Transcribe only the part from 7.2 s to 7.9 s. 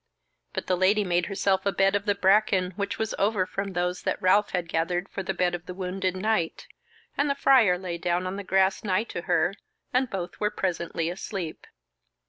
the Friar